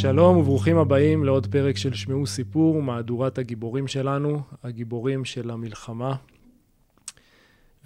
[0.00, 6.16] שלום וברוכים הבאים לעוד פרק של שמעו סיפור, מהדורת הגיבורים שלנו, הגיבורים של המלחמה.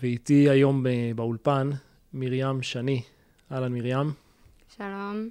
[0.03, 1.71] ואיתי היום באולפן
[2.13, 3.03] מרים שני.
[3.53, 4.13] אהלן מרים.
[4.77, 5.29] שלום.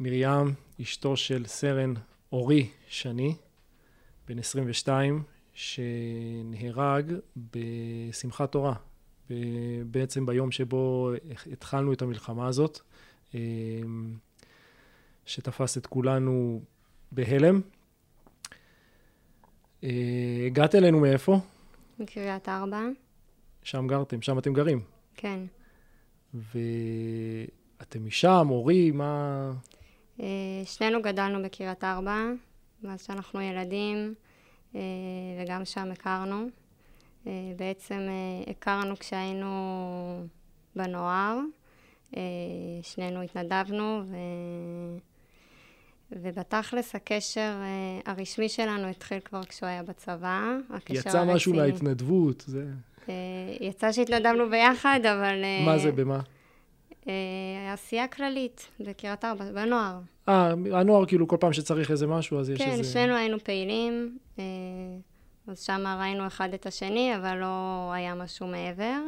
[0.00, 1.94] מרים, אשתו של סרן
[2.32, 3.34] אורי שני,
[4.28, 5.22] בן 22,
[5.54, 7.12] שנהרג
[7.52, 8.74] בשמחת תורה,
[9.90, 11.10] בעצם ביום שבו
[11.52, 12.80] התחלנו את המלחמה הזאת.
[15.28, 16.60] שתפס את כולנו
[17.12, 17.60] בהלם.
[19.84, 21.38] אה, הגעת אלינו מאיפה?
[21.98, 22.82] מקריית ארבע.
[23.62, 24.80] שם גרתם, שם אתם גרים.
[25.14, 25.40] כן.
[26.34, 29.52] ואתם משם, הורי, מה...
[30.20, 30.26] אה,
[30.64, 32.24] שנינו גדלנו בקריית ארבע,
[32.82, 34.14] מאז שאנחנו ילדים,
[34.74, 34.80] אה,
[35.42, 36.46] וגם שם הכרנו.
[37.56, 38.08] בעצם
[38.50, 40.26] הכרנו כשהיינו
[40.76, 41.38] בנוער.
[42.82, 44.16] שנינו התנדבנו, ו...
[46.28, 50.56] ובתכלס הקשר uh, הרשמי שלנו התחיל כבר כשהוא היה בצבא.
[50.90, 52.64] יצא משהו מההתנדבות, זה...
[53.06, 53.10] Uh,
[53.60, 55.42] יצא שהתנדבנו ביחד, אבל...
[55.42, 56.20] Uh, מה זה, במה?
[57.72, 59.98] עשייה כללית, בקריית ארבע, בנוער.
[60.28, 62.82] אה, הנוער כאילו כל פעם שצריך איזה משהו, אז יש כן, איזה...
[62.82, 64.18] כן, שנינו היינו פעילים,
[65.46, 69.00] אז שם ראינו אחד את השני, אבל לא היה משהו מעבר.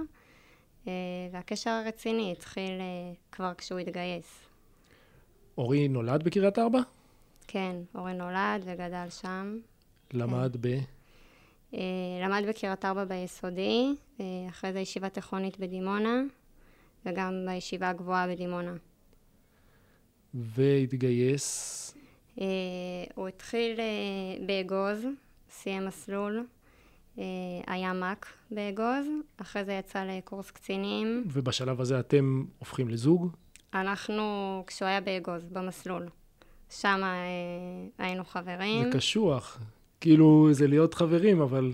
[1.32, 2.72] והקשר הרציני התחיל
[3.32, 4.40] כבר כשהוא התגייס.
[5.58, 6.80] אורי נולד בקריית ארבע?
[7.52, 9.58] כן, אורי נולד וגדל שם.
[10.12, 10.60] למד כן.
[10.60, 10.80] ב?
[11.72, 11.76] Uh,
[12.24, 16.22] למד בקריית ארבע ביסודי, uh, אחרי זה ישיבה תיכונית בדימונה,
[17.06, 18.74] וגם בישיבה הגבוהה בדימונה.
[20.34, 21.94] והתגייס?
[22.36, 22.40] Uh,
[23.14, 23.80] הוא התחיל
[24.46, 25.06] באגוז,
[25.50, 26.46] סיים מסלול,
[27.66, 29.06] היה מ"ק באגוז,
[29.36, 31.24] אחרי זה יצא לקורס קצינים.
[31.32, 33.28] ובשלב הזה אתם הופכים לזוג?
[33.74, 34.24] אנחנו,
[34.66, 36.08] כשהוא היה באגוז, במסלול.
[36.70, 38.84] שם אה, היינו חברים.
[38.84, 39.58] זה קשוח.
[40.00, 41.72] כאילו, זה להיות חברים, אבל...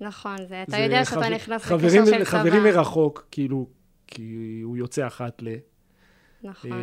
[0.00, 1.28] נכון, זה, אתה זה יודע שאתה חבר...
[1.28, 2.24] נכנס לקשר של צבא.
[2.24, 3.66] חברים מרחוק, כאילו,
[4.06, 5.48] כי הוא יוצא אחת ל...
[6.42, 6.72] נכון.
[6.72, 6.76] אה,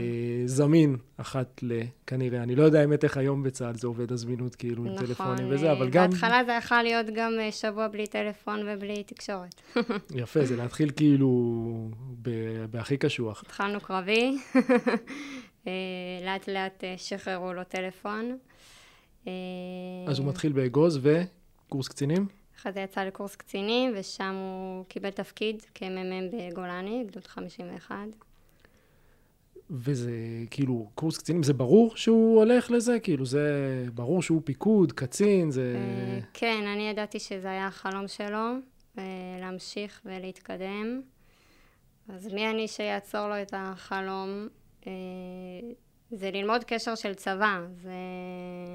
[0.46, 1.81] זמין אחת ל...
[2.07, 2.44] כנראה.
[2.44, 5.72] אני לא יודע האמת איך היום בצה"ל זה עובד, הזמינות, כאילו, נכון, עם טלפונים וזה,
[5.72, 6.09] אבל גם...
[6.09, 9.62] בהתחלה זה יכול להיות גם אה, שבוע בלי טלפון ובלי תקשורת.
[10.22, 11.30] יפה, זה להתחיל כאילו
[12.22, 12.30] ב...
[12.72, 13.41] בהכי קשוח.
[13.46, 14.62] התחלנו קרבי, אה,
[16.26, 18.38] לאט לאט אה, שחררו לו טלפון.
[20.08, 22.28] אז הוא מתחיל באגוז וקורס קצינים?
[22.58, 27.96] אחרי זה יצא לקורס קצינים, ושם הוא קיבל תפקיד כמ"מ בגולני, גדוד 51.
[29.70, 30.12] וזה
[30.52, 33.00] כאילו, קורס קצינים, זה ברור שהוא הולך לזה?
[33.00, 35.75] כאילו, זה ברור שהוא פיקוד, קצין, זה...
[35.75, 38.54] אה, כן, אני ידעתי שזה היה החלום שלו,
[38.98, 39.04] אה,
[39.40, 41.02] להמשיך ולהתקדם.
[42.09, 44.48] אז מי אני שיעצור לו את החלום?
[44.88, 44.91] אה,
[46.12, 47.91] זה ללמוד קשר של צבא, זה...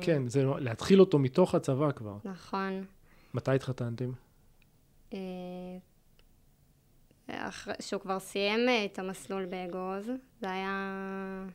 [0.00, 2.16] כן, זה להתחיל אותו מתוך הצבא כבר.
[2.25, 2.84] נכון.
[3.34, 4.12] מתי התחתנתם?
[7.31, 10.10] אחרי, שהוא כבר סיים אה, את המסלול באגוז,
[10.41, 11.47] זה היה...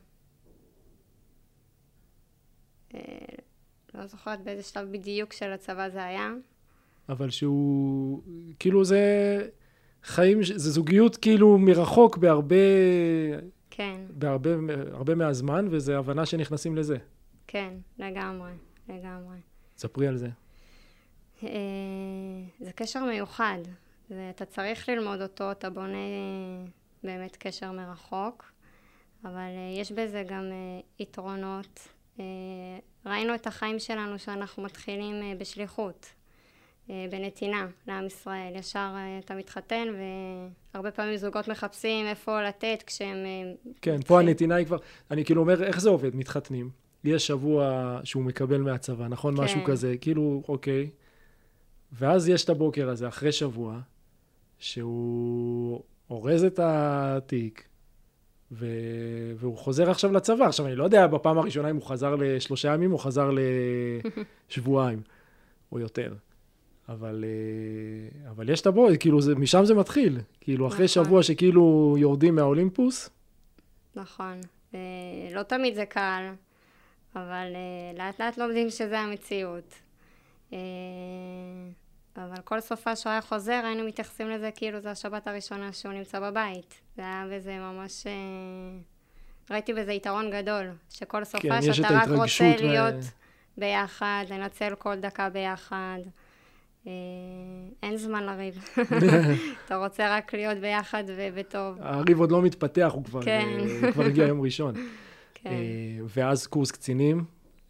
[2.94, 3.00] אה,
[3.94, 6.30] לא זוכרת באיזה שלב בדיוק של הצבא זה היה.
[7.08, 8.22] אבל שהוא,
[8.58, 9.02] כאילו זה
[10.02, 12.56] חיים, זה זוגיות כאילו מרחוק בהרבה...
[13.76, 14.00] כן.
[14.10, 14.50] בהרבה
[14.92, 16.96] הרבה מהזמן, וזה הבנה שנכנסים לזה.
[17.46, 18.52] כן, לגמרי,
[18.88, 19.36] לגמרי.
[19.76, 20.28] ספרי על זה.
[21.42, 21.48] אה,
[22.60, 23.58] זה קשר מיוחד.
[24.10, 25.98] ואתה צריך ללמוד אותו, אתה בונה
[27.02, 28.52] באמת קשר מרחוק,
[29.24, 31.88] אבל אה, יש בזה גם אה, יתרונות.
[32.20, 32.24] אה,
[33.06, 36.06] ראינו את החיים שלנו שאנחנו מתחילים בשליחות,
[36.88, 38.52] בנתינה לעם ישראל.
[38.56, 39.88] ישר אתה מתחתן
[40.74, 43.16] והרבה פעמים זוגות מחפשים איפה לתת כשהם...
[43.82, 44.78] כן, פה הנתינה היא כבר...
[45.10, 46.16] אני כאילו אומר, איך זה עובד?
[46.16, 46.70] מתחתנים.
[47.04, 49.36] יש שבוע שהוא מקבל מהצבא, נכון?
[49.36, 49.42] כן.
[49.42, 50.90] משהו כזה, כאילו, אוקיי.
[51.92, 53.80] ואז יש את הבוקר הזה, אחרי שבוע,
[54.58, 57.68] שהוא אורז את התיק,
[58.52, 58.66] ו...
[59.36, 60.46] והוא חוזר עכשיו לצבא.
[60.46, 63.30] עכשיו, אני לא יודע בפעם הראשונה אם הוא חזר לשלושה ימים או חזר
[64.50, 65.02] לשבועיים,
[65.72, 66.14] או יותר.
[66.88, 70.20] אבל, אה, אבל יש את הבוא, כאילו, זה, משם זה מתחיל.
[70.40, 71.04] כאילו, אחרי נכון.
[71.04, 73.10] שבוע שכאילו יורדים מהאולימפוס.
[73.94, 74.40] נכון.
[75.32, 76.30] לא תמיד זה קל,
[77.16, 79.74] אבל אה, לאט לאט לומדים שזה המציאות.
[80.52, 80.58] אה,
[82.16, 86.20] אבל כל סופה שהוא היה חוזר, היינו מתייחסים לזה כאילו זו השבת הראשונה שהוא נמצא
[86.20, 86.74] בבית.
[86.96, 88.06] זה היה בזה ממש...
[88.06, 88.12] אה,
[89.50, 92.62] ראיתי בזה יתרון גדול, שכל סופה כן, שאתה רק רוצה ו...
[92.62, 93.04] להיות
[93.58, 95.98] ביחד, לנצל כל דקה ביחד.
[96.86, 96.92] אה,
[97.82, 98.64] אין זמן לריב.
[99.66, 101.76] אתה רוצה רק להיות ביחד ובטוב.
[101.80, 103.48] הריב עוד לא מתפתח, הוא כבר, כן.
[103.82, 104.74] הוא כבר הגיע יום ראשון.
[105.34, 105.50] כן.
[106.16, 107.24] ואז קורס קצינים,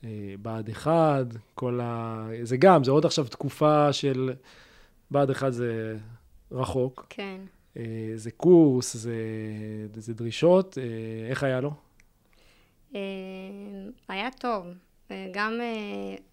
[0.05, 2.27] אה, בה"ד 1, כל ה...
[2.43, 4.33] זה גם, זה עוד עכשיו תקופה של...
[5.11, 5.97] בה"ד 1 זה
[6.53, 7.07] רחוק.
[7.11, 7.41] כן.
[7.77, 7.83] אה,
[8.15, 9.17] זה קורס, זה,
[9.97, 10.79] זה דרישות.
[11.31, 11.71] איך היה לו?
[14.09, 14.67] היה טוב.
[15.33, 15.61] גם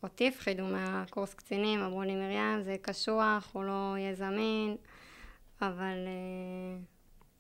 [0.04, 4.76] אותי הפחידו מהקורס קצינים, אמרו לי, מרים, זה קשוח, הוא לא יהיה זמין,
[5.62, 5.98] אבל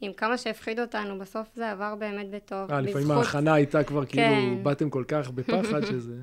[0.01, 2.71] עם כמה שהפחיד אותנו, בסוף זה עבר באמת בטוב.
[2.71, 4.63] אה, לפעמים ההכנה הייתה כבר כאילו, כן.
[4.63, 6.21] באתם כל כך בפחד שזה...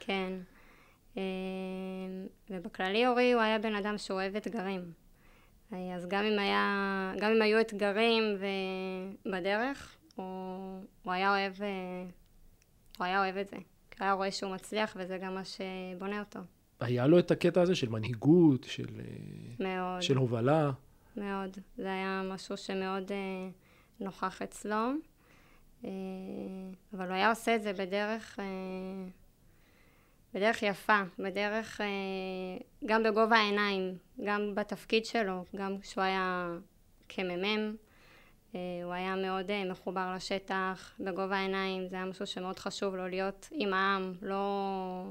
[0.00, 0.32] כן.
[1.16, 1.22] אה,
[2.50, 4.80] ובכללי אורי הוא היה בן אדם שאוהב אתגרים.
[5.72, 8.22] אה, אז גם אם, היה, גם אם היו אתגרים
[9.26, 10.24] בדרך, הוא,
[11.02, 11.68] הוא, היה אוהב, אה,
[12.98, 13.56] הוא היה אוהב את זה.
[14.02, 16.40] היה רואה שהוא מצליח, וזה גם מה שבונה אותו.
[16.80, 18.86] היה לו את הקטע הזה של מנהיגות, של,
[19.60, 20.02] מאוד.
[20.02, 20.70] של הובלה.
[21.16, 21.56] מאוד.
[21.76, 23.48] זה היה משהו שמאוד אה,
[24.00, 24.92] נוכח אצלו.
[25.84, 25.90] אה,
[26.92, 28.44] אבל הוא היה עושה את זה בדרך, אה,
[30.34, 31.86] בדרך יפה, בדרך, אה,
[32.86, 33.94] גם בגובה העיניים,
[34.24, 36.48] גם בתפקיד שלו, גם כשהוא היה
[37.08, 37.76] כמ"מ.
[38.54, 43.08] אה, הוא היה מאוד אה, מחובר לשטח, בגובה העיניים, זה היה משהו שמאוד חשוב לו
[43.08, 45.04] להיות עם העם, לא...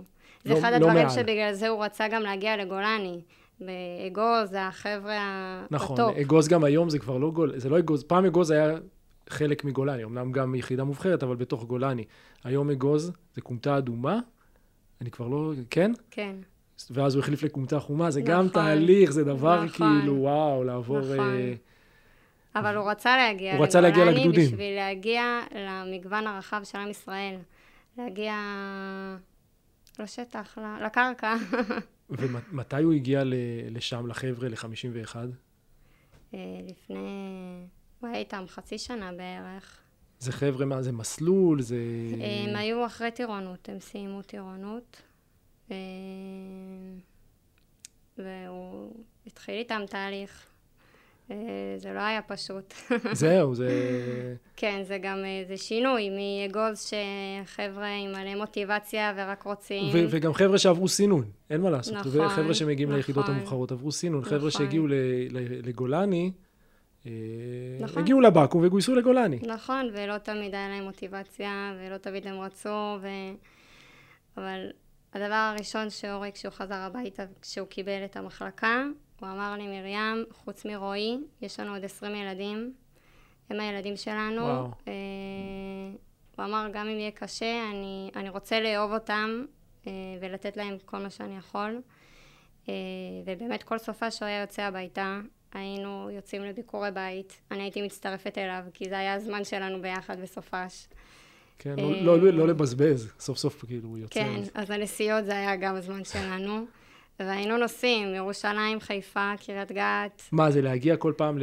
[0.44, 1.09] זה לא, אחד לא הדברים מעל.
[1.09, 3.21] שבגלל זה הוא רצה גם להגיע לגולני.
[3.59, 6.09] באגוז, החבר'ה נכון, בטופ.
[6.09, 7.59] נכון, אגוז גם היום זה כבר לא גול...
[7.59, 8.77] זה לא אגוז, פעם אגוז היה
[9.30, 12.03] חלק מגולני, אמנם גם יחידה מובחרת, אבל בתוך גולני.
[12.44, 14.19] היום אגוז זה כומתה אדומה,
[15.01, 15.53] אני כבר לא...
[15.69, 15.92] כן?
[16.12, 16.35] כן.
[16.92, 21.00] ואז הוא החליף לכומתה חומה, זה נכון, גם תהליך, זה דבר נכון, כאילו, וואו, לעבור...
[21.00, 21.18] נכון.
[21.18, 21.69] Uh...
[22.56, 24.46] אבל הוא רצה להגיע הוא רצה להגיע לגדודים.
[24.46, 27.36] בשביל להגיע למגוון הרחב של עם ישראל.
[27.98, 28.36] להגיע
[30.00, 31.36] לשטח, לקרקע.
[32.10, 33.22] ומתי הוא הגיע
[33.69, 35.16] לשם, לחבר'ה, ל-51?
[36.34, 37.00] אה, לפני...
[38.00, 39.80] הוא היה איתם חצי שנה בערך.
[40.19, 41.62] זה חבר'ה, מה זה מסלול?
[41.62, 41.78] זה...
[42.48, 45.02] הם היו אחרי טירונות, הם סיימו טירונות.
[45.72, 45.78] אה,
[48.18, 48.94] והוא
[49.28, 50.45] התחיל איתם תהליך.
[51.31, 51.36] אה,
[51.78, 52.74] זה לא היה פשוט.
[53.12, 53.70] זהו, זה...
[54.56, 56.92] כן, זה גם, אה, זה שינוי מאגוז
[57.46, 59.90] שחבר'ה עם מלא מוטיבציה ורק רוצים...
[59.94, 61.94] ו- וגם חבר'ה שעברו סינון, אין מה לעשות.
[61.94, 62.98] נכון, חבר'ה שמגיעים נכון.
[62.98, 64.22] ליחידות המובחרות עברו סינון.
[64.22, 64.38] נכון.
[64.38, 64.94] חבר'ה שהגיעו ל-
[65.30, 66.31] ל- לגולני,
[67.06, 67.12] אה,
[67.80, 68.04] נכון.
[68.04, 69.40] הגיעו לבקו"ם וגויסו לגולני.
[69.48, 73.08] נכון, ולא תמיד היה להם מוטיבציה, ולא תמיד הם רצו, ו...
[74.38, 74.70] אבל
[75.14, 78.86] הדבר הראשון שאורי, כשהוא חזר הביתה, כשהוא קיבל את המחלקה,
[79.19, 82.74] הוא אמר לי, מרים, חוץ מרועי, יש לנו עוד עשרים ילדים,
[83.50, 84.42] הם הילדים שלנו.
[84.42, 84.66] וואו.
[84.88, 84.94] אה,
[86.36, 89.45] הוא אמר, גם אם יהיה קשה, אני, אני רוצה לאהוב אותם
[89.88, 91.81] אה, ולתת להם כל מה שאני יכול.
[92.69, 92.74] אה,
[93.25, 95.19] ובאמת כל סופה שהוא היה יוצא הביתה,
[95.54, 100.88] היינו יוצאים לביקורי בית, אני הייתי מצטרפת אליו, כי זה היה הזמן שלנו ביחד בסופש.
[101.60, 104.19] כן, לא, לא, לא, לא לבזבז, סוף סוף כאילו הוא יוצא.
[104.19, 106.66] כן, אז הנסיעות זה היה גם הזמן שלנו.
[107.19, 110.21] והיינו נוסעים, ירושלים, חיפה, קריית גת.
[110.31, 111.38] מה, זה להגיע כל פעם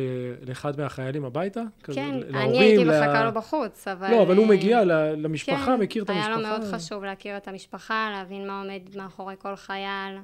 [0.47, 1.61] לאחד מהחיילים הביתה?
[1.83, 3.01] כן, כזה, אני הייתי לה...
[3.01, 4.11] מחכה לו בחוץ, אבל...
[4.11, 4.85] לא, אבל הוא מגיע
[5.17, 6.29] למשפחה, כן, מכיר את המשפחה.
[6.29, 10.19] היה לו מאוד חשוב להכיר את המשפחה, להבין מה עומד מאחורי כל חייל,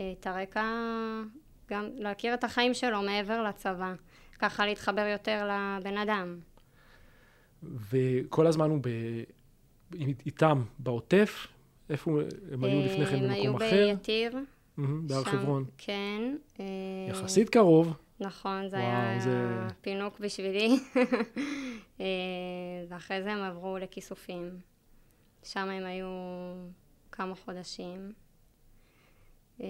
[0.00, 0.64] אה, את הרקע,
[1.70, 3.94] גם להכיר את החיים שלו מעבר לצבא.
[4.38, 6.36] ככה להתחבר יותר לבן אדם.
[7.62, 8.88] וכל הזמן הוא ב...
[10.26, 11.46] איתם בעוטף?
[11.90, 12.20] איפה
[12.52, 13.64] הם היו לפני כן במקום אחר?
[13.64, 14.38] הם היו ביתיר.
[14.78, 15.64] בהר חברון.
[15.78, 16.36] כן.
[16.60, 16.64] אה,
[17.10, 17.96] יחסית קרוב.
[18.20, 19.66] נכון, זה וואו, היה זה...
[19.80, 20.68] פינוק בשבילי.
[22.00, 22.06] אה,
[22.88, 24.58] ואחרי זה הם עברו לכיסופים.
[25.42, 26.06] שם הם היו
[27.12, 28.12] כמה חודשים.
[29.60, 29.66] אה,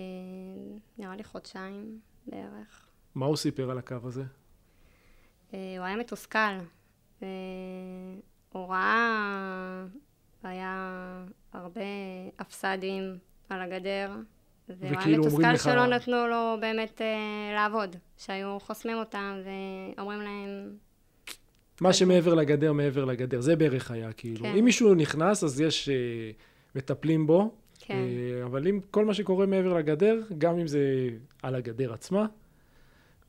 [0.99, 2.89] נראה לי חודשיים בערך.
[3.15, 4.25] מה הוא סיפר על הקו הזה?
[5.51, 6.59] הוא היה מתוסכל.
[8.53, 9.85] הוא ראה,
[10.43, 11.81] היה הרבה
[12.41, 14.11] אפסדים על הגדר.
[14.69, 20.77] והוא היה מתוסכל שלא נתנו לו באמת אה, לעבוד, שהיו חוסמים אותם ואומרים להם...
[21.81, 24.45] מה שמעבר לגדר, מעבר לגדר, זה בערך היה, כאילו.
[24.45, 24.57] כן.
[24.59, 25.95] אם מישהו נכנס, אז יש, אה,
[26.75, 27.95] מטפלים בו, כן.
[27.95, 31.09] אה, אבל אם כל מה שקורה מעבר לגדר, גם אם זה
[31.43, 32.27] על הגדר עצמה,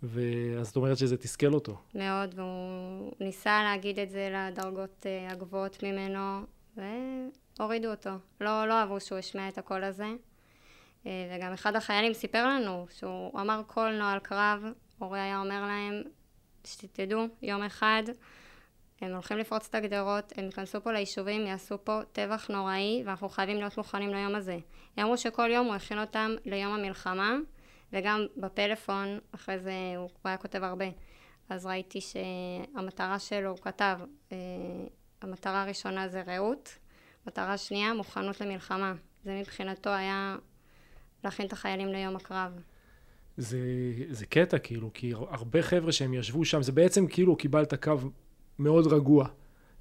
[0.03, 1.77] ואז זאת אומרת שזה תסכל אותו.
[1.95, 6.41] מאוד, והוא ניסה להגיד את זה לדרגות אה, הגבוהות ממנו,
[6.77, 8.09] והורידו אותו.
[8.41, 10.07] לא, לא אהבו שהוא השמיע את הקול הזה.
[11.05, 14.63] אה, וגם אחד החיילים סיפר לנו שהוא אמר כל נוהל קרב,
[15.01, 16.03] אורי היה אומר להם,
[16.63, 18.03] שתדעו, יום אחד
[19.01, 23.57] הם הולכים לפרוץ את הגדרות, הם ייכנסו פה ליישובים, יעשו פה טבח נוראי, ואנחנו חייבים
[23.57, 24.57] להיות מוכנים ליום הזה.
[24.97, 27.35] הם אמרו שכל יום הוא הכין אותם ליום המלחמה,
[27.93, 30.85] וגם בפלאפון, אחרי זה הוא היה כותב הרבה.
[31.49, 33.99] אז ראיתי שהמטרה שלו, הוא כתב,
[34.31, 34.37] אה,
[35.21, 36.77] המטרה הראשונה זה רעות,
[37.27, 38.93] מטרה שנייה, מוכנות למלחמה.
[39.23, 40.35] זה מבחינתו היה
[41.23, 42.51] להכין את החיילים ליום הקרב.
[43.37, 43.59] זה,
[44.09, 47.93] זה קטע כאילו, כי הרבה חבר'ה שהם ישבו שם, זה בעצם כאילו קיבלת קו
[48.59, 49.27] מאוד רגוע.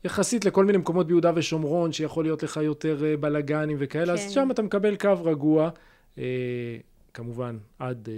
[0.04, 4.12] יחסית לכל מיני מקומות ביהודה ושומרון, שיכול להיות לך יותר אה, בלאגנים וכאלה, כן.
[4.12, 5.71] אז שם אתה מקבל קו רגוע.
[6.18, 6.25] אה,
[7.14, 8.14] כמובן, עד אה,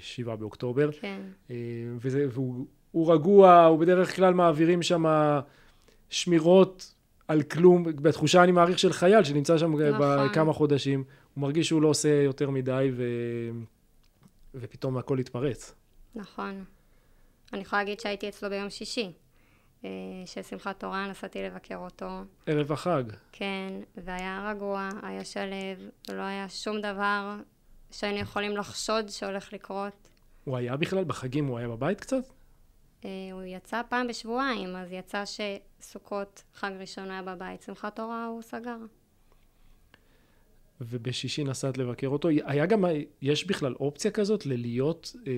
[0.00, 0.90] שבעה באוקטובר.
[1.00, 1.20] כן.
[1.50, 1.56] אה,
[1.96, 5.04] וזה, והוא רגוע, הוא בדרך כלל מעבירים שם
[6.10, 6.94] שמירות
[7.28, 9.98] על כלום, בתחושה אני מעריך של חייל שנמצא שם נכון.
[9.98, 11.04] בכמה חודשים,
[11.38, 13.04] הוא מרגיש שהוא לא עושה יותר מדי ו...
[14.54, 15.74] ופתאום הכל התפרץ.
[16.14, 16.64] נכון.
[17.52, 19.12] אני יכולה להגיד שהייתי אצלו ביום שישי,
[19.84, 19.90] אה,
[20.26, 22.06] של שמחת תורה, נסעתי לבקר אותו.
[22.46, 23.02] ערב החג.
[23.32, 27.36] כן, והיה רגוע, היה שלב, לא היה שום דבר
[27.90, 30.08] שהיינו יכולים לחשוד שהולך לקרות.
[30.44, 32.24] הוא היה בכלל בחגים, הוא היה בבית קצת?
[33.04, 38.42] אה, הוא יצא פעם בשבועיים, אז יצא שסוכות, חג ראשון היה בבית, שמחת תורה הוא
[38.42, 38.76] סגר.
[40.80, 42.28] ובשישי נסעת לבקר אותו.
[42.28, 42.84] היה גם,
[43.22, 45.32] יש בכלל אופציה כזאת ללהיות אה,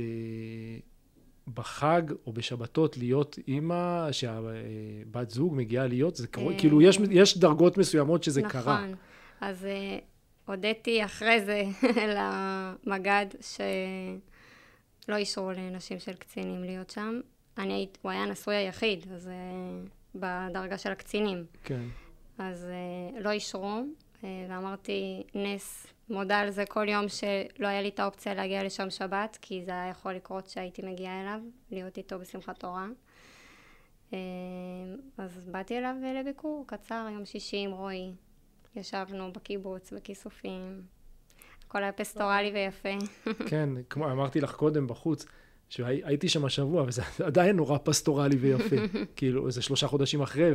[1.55, 6.17] בחג או בשבתות, להיות אימא, שהבת זוג מגיעה להיות?
[6.17, 6.59] זה קורה, אה...
[6.59, 8.61] כאילו יש, יש דרגות מסוימות שזה נכון.
[8.61, 8.85] קרה.
[8.85, 8.95] נכון.
[9.41, 9.99] אז אה,
[10.47, 11.65] הודיתי אחרי זה
[12.17, 17.21] למג"ד שלא אישרו לנשים של קצינים להיות שם.
[17.59, 21.45] אני הייתי, הוא היה הנשוי היחיד, אז uh, בדרגה של הקצינים.
[21.65, 21.83] כן.
[22.39, 22.67] אז
[23.17, 23.83] uh, לא אישרו,
[24.23, 29.39] ואמרתי, נס, מודה על זה כל יום שלא היה לי את האופציה להגיע לשם שבת,
[29.43, 32.87] כי זה היה יכול לקרות שהייתי מגיעה אליו, להיות איתו בשמחת תורה.
[34.11, 34.15] Uh,
[35.19, 38.13] אז באתי אליו לביקור קצר, יום שישי עם רועי.
[38.77, 40.83] ישבנו בקיבוץ, בכיסופים.
[41.67, 42.89] הכל היה פסטורלי ויפה.
[43.51, 45.27] כן, כמו אמרתי לך קודם בחוץ,
[45.69, 48.77] שהייתי שם השבוע, וזה עדיין נורא פסטורלי ויפה.
[49.17, 50.51] כאילו, איזה שלושה חודשים אחרי,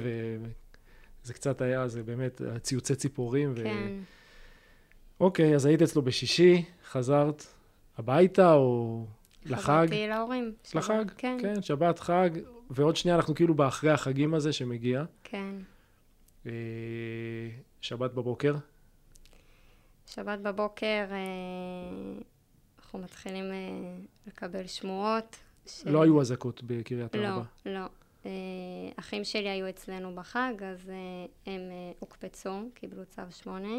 [1.25, 3.51] וזה קצת היה, זה באמת ציוצי ציפורים.
[3.55, 3.63] ו...
[3.63, 3.93] כן.
[5.19, 7.45] אוקיי, אז היית אצלו בשישי, חזרת
[7.97, 9.05] הביתה, או
[9.45, 9.61] לחג?
[9.61, 10.53] חזרתי להורים.
[10.75, 11.05] לחג?
[11.17, 11.37] כן.
[11.41, 12.29] כן, שבת, חג,
[12.69, 15.03] ועוד שנייה אנחנו כאילו באחרי החגים הזה שמגיע.
[15.23, 15.55] כן.
[16.45, 16.51] אה,
[17.81, 18.55] שבת בבוקר?
[20.05, 21.17] שבת בבוקר אה,
[22.79, 23.57] אנחנו מתחילים אה,
[24.27, 25.35] לקבל שמועות.
[25.67, 25.83] ש...
[25.85, 27.43] לא היו אזעקות בקריית ארבע?
[27.65, 27.85] לא, לא.
[28.95, 30.91] אחים שלי היו אצלנו בחג, אז
[31.45, 31.61] הם
[31.99, 33.77] הוקפצו, קיבלו צו שמונה.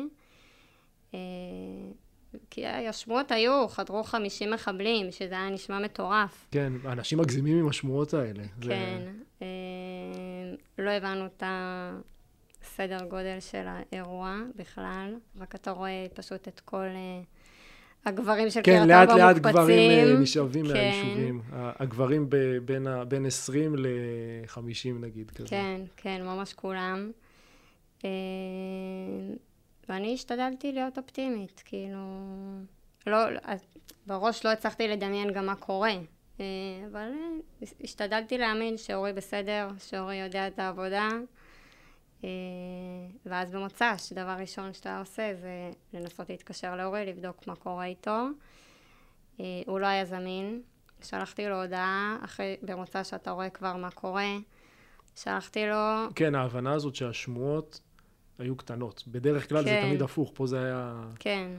[2.51, 6.49] כי השמועות היו, חדרו 50 מחבלים, שזה היה נשמע מטורף.
[6.51, 8.43] כן, אנשים מגזימים עם השמועות האלה.
[8.61, 9.13] כן.
[9.41, 9.47] זה...
[10.79, 12.01] לא הבנו את ה...
[12.67, 16.85] סדר גודל של האירוע בכלל, רק אתה רואה פשוט את כל
[18.07, 19.43] הגברים של כן, קריית ארבע מוקפצים.
[19.43, 20.73] כן, לאט לאט גברים uh, נשאבים כן.
[20.73, 21.41] מהיישובים.
[21.53, 25.49] הגברים ב, בין, ה, בין 20 ל-50 נגיד כזה.
[25.49, 27.11] כן, כן, ממש כולם.
[27.99, 28.05] Uh,
[29.89, 31.99] ואני השתדלתי להיות אופטימית, כאילו...
[33.07, 33.19] לא,
[34.07, 35.95] בראש לא הצלחתי לדמיין גם מה קורה,
[36.91, 37.09] אבל
[37.85, 41.09] השתדלתי להאמין שאורי בסדר, שאורי יודע את העבודה.
[42.25, 42.29] אה,
[43.27, 48.27] ואז במוצ"ש, דבר ראשון שאתה עושה זה לנסות להתקשר לאורי, לבדוק מה קורה איתו.
[49.41, 50.63] אה, הוא לא היה זמין,
[51.03, 54.37] שלחתי לו הודעה, אחרי, במוצ"ש שאתה רואה כבר מה קורה,
[55.17, 56.09] שלחתי לו...
[56.15, 57.81] כן, ההבנה הזאת שהשמועות
[58.39, 59.05] היו קטנות.
[59.07, 59.71] בדרך כלל כן.
[59.71, 61.03] זה תמיד הפוך, פה זה היה...
[61.19, 61.51] כן.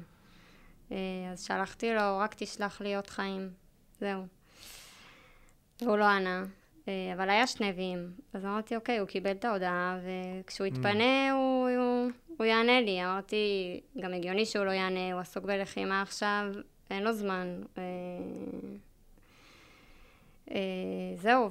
[0.91, 0.97] אה,
[1.31, 3.49] אז שלחתי לו, רק תשלח לי עוד חיים.
[3.99, 4.25] זהו.
[5.81, 6.45] והוא לא ענה.
[6.87, 8.11] אה, אבל היה שני ויים.
[8.33, 10.69] אז אמרתי, אוקיי, הוא קיבל את ההודעה, וכשהוא mm.
[10.69, 13.05] יתפנה, הוא, הוא, הוא יענה לי.
[13.05, 16.45] אמרתי, גם הגיוני שהוא לא יענה, הוא עסוק בלחימה עכשיו,
[16.91, 17.61] אין לו זמן.
[20.51, 21.49] אה, אה, זהו,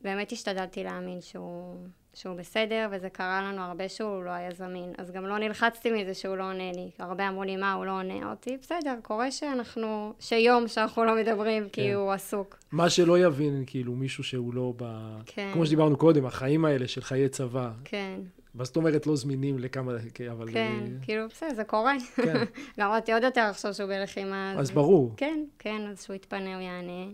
[0.00, 1.76] ובאמת השתדלתי להאמין שהוא...
[2.14, 4.92] שהוא בסדר, וזה קרה לנו הרבה שהוא לא היה זמין.
[4.98, 6.90] אז גם לא נלחצתי מזה שהוא לא עונה לי.
[6.98, 8.14] הרבה אמרו לי, מה, הוא לא עונה?
[8.14, 11.68] אמרתי, בסדר, קורה שאנחנו, שיום שאנחנו לא מדברים, כן.
[11.68, 12.58] כי הוא עסוק.
[12.72, 14.84] מה שלא יבין, כאילו, מישהו שהוא לא ב...
[15.26, 15.50] כן.
[15.52, 17.70] כמו שדיברנו קודם, החיים האלה של חיי צבא.
[17.84, 18.20] כן.
[18.54, 19.92] מה זאת אומרת לא זמינים לכמה,
[20.30, 20.52] אבל...
[20.52, 21.94] כן, כאילו, בסדר, זה קורה.
[22.16, 22.44] כן.
[22.78, 24.54] גם אמרתי עוד יותר עכשיו שהוא בלחימה.
[24.58, 25.12] אז ברור.
[25.16, 27.12] כן, כן, אז שהוא יתפנה, הוא יענה.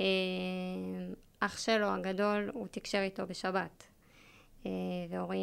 [0.00, 0.04] אה,
[1.40, 3.84] אח שלו הגדול, הוא תקשר איתו בשבת.
[4.66, 4.70] אה,
[5.10, 5.38] ואורי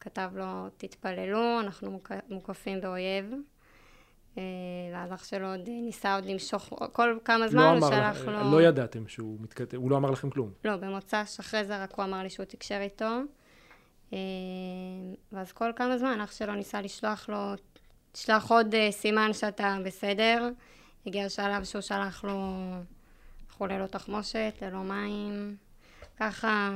[0.00, 3.34] כתב לו, תתפללו, אנחנו מוקפים באויב.
[4.38, 4.42] אה,
[4.92, 8.50] ואז אח שלו עוד ניסה עוד למשוך, כל כמה זמן לא הוא שלח לו...
[8.52, 10.50] לא ידעתם שהוא מתכתב, הוא לא אמר לכם כלום.
[10.64, 13.20] לא, במוצ"ש אחרי זה רק הוא אמר לי שהוא תקשר איתו.
[15.32, 17.54] ואז כל כמה זמן אח שלו ניסה לשלוח לו,
[18.12, 20.50] תשלח עוד סימן שאתה בסדר.
[21.06, 22.60] הגיע שלב שהוא שלח לו
[23.58, 25.56] חולה לו תחמושת, ללא מים.
[26.16, 26.70] ככה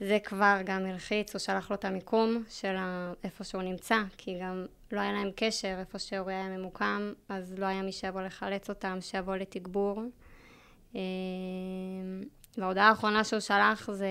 [0.00, 2.76] זה כבר גם הלחיץ, הוא שלח לו את המיקום של
[3.24, 7.66] איפה שהוא נמצא, כי גם לא היה להם קשר איפה שאורי היה ממוקם, אז לא
[7.66, 10.02] היה מי שיבוא לחלץ אותם, שיבוא לתגבור.
[10.96, 11.00] אה,
[12.58, 14.10] וההודעה האחרונה שהוא שלח זה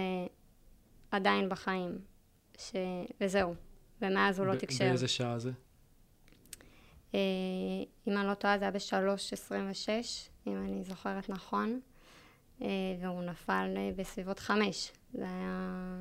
[1.12, 1.98] עדיין בחיים,
[2.58, 2.72] ש...
[3.22, 3.56] וזהו,
[4.02, 4.86] ומאז הוא לא תקשר.
[4.90, 5.52] באיזה שעה זה?
[7.16, 7.20] אה,
[8.08, 11.80] אם אני לא טועה זה היה ב-3.26, אם אני זוכרת נכון,
[12.62, 12.68] אה,
[13.02, 14.92] והוא נפל בסביבות חמש.
[15.14, 15.98] זה היה...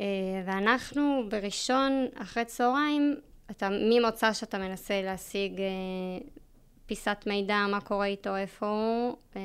[0.00, 3.16] אה, ואנחנו בראשון, אחרי צהריים,
[3.50, 5.66] אתה, ממוצא שאתה מנסה להשיג אה,
[6.86, 9.16] פיסת מידע, מה קורה איתו, איפה הוא.
[9.36, 9.40] אה,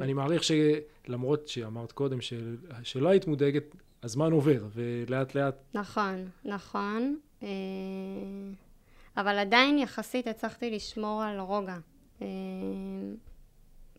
[0.00, 3.64] אני מעריך שלמרות שאמרת קודם של, שלא היית מודאגת,
[4.02, 5.54] הזמן עובר, ולאט לאט...
[5.74, 7.18] נכון, נכון.
[9.16, 11.76] אבל עדיין יחסית הצלחתי לשמור על רוגע.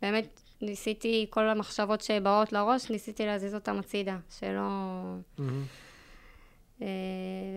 [0.02, 4.70] באמת, ניסיתי, כל המחשבות שבאות לראש, ניסיתי להזיז אותן הצידה, שלא...
[5.40, 6.84] Mm-hmm.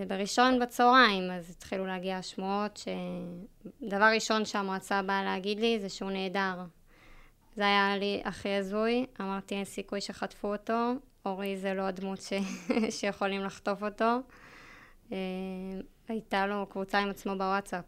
[0.02, 2.80] ובראשון בצהריים, אז התחילו להגיע השמועות
[3.83, 6.64] שדבר ראשון שהמועצה באה להגיד לי זה שהוא נהדר.
[7.56, 10.92] זה היה לי הכי הזוי, אמרתי אין סיכוי שחטפו אותו,
[11.26, 12.33] אורי זה לא הדמות ש...
[13.00, 14.18] שיכולים לחטוף אותו.
[15.12, 15.18] אה,
[16.09, 17.85] הייתה לו קבוצה עם עצמו בוואטסאפ,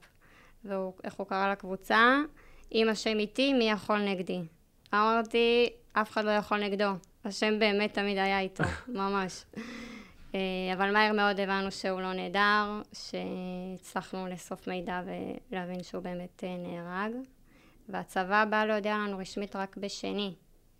[0.65, 2.21] ואיך הוא קרא לקבוצה?
[2.75, 4.41] אם השם איתי, מי יכול נגדי?
[4.95, 6.91] אמרתי, אף אחד לא יכול נגדו.
[7.25, 9.45] השם באמת תמיד היה איתו, ממש.
[10.35, 10.41] אה,
[10.75, 15.03] אבל מהר מאוד הבנו שהוא לא נהדר, שהצלחנו לאסוף מידע
[15.51, 17.13] ולהבין שהוא באמת אה, נהרג.
[17.89, 20.35] והצבא בא להודיע לנו רשמית רק בשני,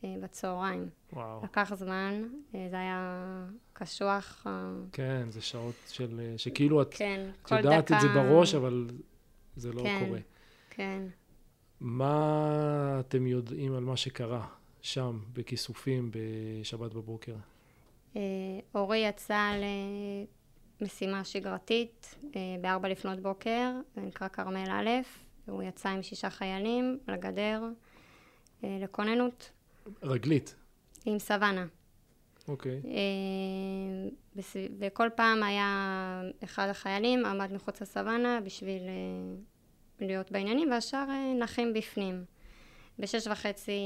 [0.05, 0.89] אה, בצהריים.
[1.13, 1.45] וואו.
[1.45, 3.23] לקח זמן, זה היה
[3.73, 4.47] קשוח.
[4.93, 6.21] כן, זה שעות של...
[6.37, 7.97] שכאילו את, כן, את יודעת דקה...
[7.97, 8.87] את זה בראש, אבל
[9.57, 10.19] זה לא כן, קורה.
[10.71, 11.03] כן.
[11.81, 14.47] מה אתם יודעים על מה שקרה
[14.83, 17.35] שם, בכיסופים, בשבת בבוקר?
[18.17, 18.21] אה,
[18.75, 19.53] אורי יצא
[20.81, 24.91] למשימה שגרתית אה, בארבע לפנות בוקר, זה נקרא כרמל א',
[25.47, 27.63] הוא יצא עם שישה חיילים לגדר
[28.65, 29.51] אה, לכוננות.
[30.03, 30.57] רגלית?
[31.05, 31.67] עם סוואנה.
[32.49, 32.83] אוקיי.
[34.79, 38.83] וכל פעם היה אחד החיילים עמד מחוץ לסוואנה בשביל
[40.01, 42.25] להיות בעניינים, והשאר אה, נחים בפנים.
[42.99, 43.81] בשש וחצי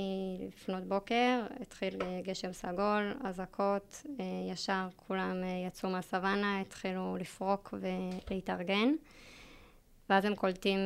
[0.48, 5.34] לפנות בוקר התחיל אה, גשם סגול, אזעקות, אה, ישר כולם
[5.66, 8.92] יצאו מהסוואנה, התחילו לפרוק ולהתארגן,
[10.10, 10.78] ואז הם קולטים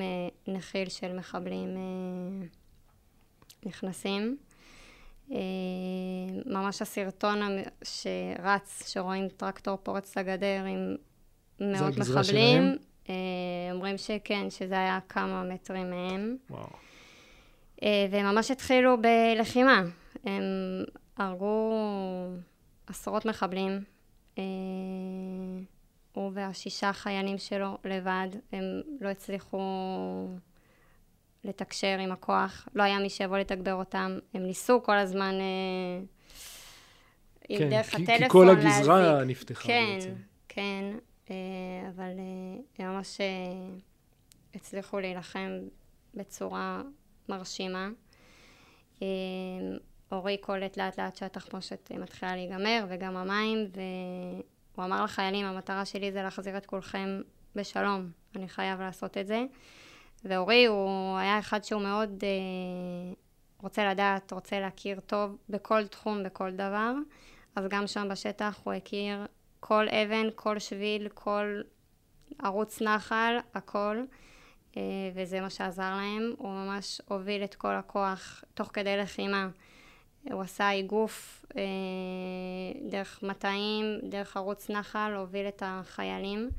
[0.49, 1.69] נחיל של מחבלים
[3.67, 4.37] נכנסים.
[6.47, 7.39] ממש הסרטון
[7.85, 10.97] שרץ, שרואים טרקטור פורץ לגדר עם
[11.61, 12.25] מאות מחבלים.
[12.25, 12.77] שלהם?
[13.09, 13.15] אה,
[13.73, 16.37] אומרים שכן, שזה היה כמה מטרים מהם.
[16.51, 16.67] וואו.
[17.83, 19.83] אה, והם ממש התחילו בלחימה.
[20.25, 20.43] הם
[21.17, 21.73] הרגו
[22.87, 23.81] עשרות מחבלים.
[24.39, 24.43] אה,
[26.13, 28.63] הוא והשישה חיילים שלו לבד, הם
[29.01, 29.61] לא הצליחו
[31.45, 35.35] לתקשר עם הכוח, לא היה מי שיבוא לתגבר אותם, הם ניסו כל הזמן
[37.49, 38.23] כן, עם דרך כי, הטלפון להזיק.
[38.23, 39.31] כי כל הגזרה להזיק.
[39.31, 40.15] נפתחה כן, בעצם.
[40.49, 40.99] כן, כן.
[41.31, 41.37] אה,
[41.89, 43.27] אבל אה, הם ממש אה,
[44.55, 45.51] הצליחו להילחם
[46.15, 46.83] בצורה
[47.29, 47.89] מרשימה.
[50.13, 56.23] אורי קולט לאט לאט שהתחמושת מתחילה להיגמר וגם המים והוא אמר לחיילים המטרה שלי זה
[56.23, 57.21] להחזיר את כולכם
[57.57, 59.45] בשלום, אני חייב לעשות את זה.
[60.25, 63.15] ואורי הוא היה אחד שהוא מאוד אה,
[63.63, 66.93] רוצה לדעת, רוצה להכיר טוב בכל תחום, בכל דבר.
[67.57, 69.27] אז גם שם בשטח הוא הכיר
[69.67, 71.61] כל אבן, כל שביל, כל
[72.43, 73.97] ערוץ נחל, הכל.
[74.77, 74.83] אה,
[75.15, 76.35] וזה מה שעזר להם.
[76.39, 79.49] הוא ממש הוביל את כל הכוח תוך כדי לחימה.
[80.31, 81.63] הוא עשה איגוף אה,
[82.89, 86.51] דרך מטעים, דרך ערוץ נחל, הוביל את החיילים,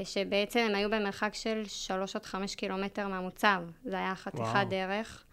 [0.00, 3.62] אה, שבעצם הם היו במרחק של 3 עד 5 קילומטר מהמוצב.
[3.84, 5.24] זה היה חתיכת דרך.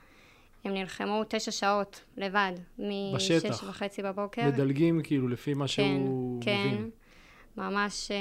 [0.63, 4.47] הם נלחמו תשע שעות לבד, משש וחצי בבוקר.
[4.47, 6.77] מדלגים כאילו לפי מה כן, שהוא כן, מבין.
[6.77, 8.17] כן, ממש אה,